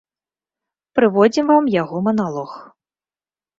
Прыводзім 1.01 1.45
вам 1.53 1.69
яго 1.75 1.97
маналог. 2.09 2.51